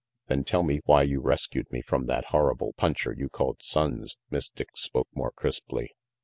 [0.29, 4.49] "Then tell me why you rescued me from that horrible puncher you called Sonnes," Miss
[4.49, 5.91] Dick spoke more crisply.